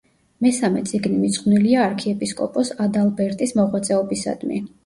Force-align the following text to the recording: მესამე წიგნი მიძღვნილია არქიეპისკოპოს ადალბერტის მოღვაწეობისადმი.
მესამე 0.45 0.81
წიგნი 0.91 1.19
მიძღვნილია 1.25 1.83
არქიეპისკოპოს 1.89 2.75
ადალბერტის 2.87 3.57
მოღვაწეობისადმი. 3.61 4.63